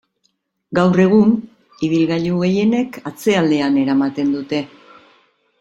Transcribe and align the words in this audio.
Gaur 0.79 1.01
egun, 1.03 1.35
ibilgailu 1.89 2.41
gehienek 2.45 2.99
atzealdean 3.13 3.81
eramaten 3.85 4.37
dute. 4.39 4.67